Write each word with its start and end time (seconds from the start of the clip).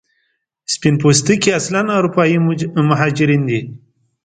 سپین 0.73 0.95
پوستکي 1.01 1.49
اصلا 1.59 1.79
اروپایي 1.99 2.37
مهاجرین 2.89 3.41
دي. 3.49 3.59